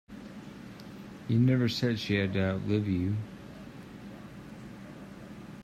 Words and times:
You 1.27 1.37
never 1.37 1.69
said 1.69 1.99
she 1.99 2.15
had 2.15 2.33
to 2.33 2.41
outlive 2.53 2.87
you. 2.87 3.17